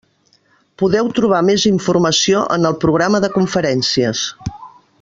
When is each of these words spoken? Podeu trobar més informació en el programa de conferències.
Podeu 0.81 1.09
trobar 1.19 1.41
més 1.49 1.65
informació 1.71 2.41
en 2.57 2.65
el 2.71 2.79
programa 2.85 3.21
de 3.27 3.31
conferències. 3.39 4.27